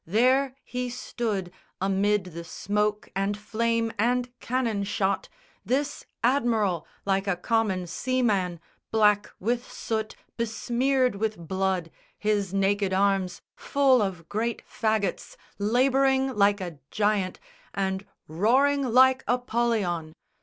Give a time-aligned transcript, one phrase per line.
[0.07, 5.29] There he stood Amid the smoke and flame and cannon shot,
[5.63, 8.59] This Admiral, like a common seamen,
[8.89, 16.59] black With soot, besmeared with blood, his naked arms Full of great faggots, labouring like
[16.59, 17.39] a giant
[17.71, 20.15] And roaring like Apollyon.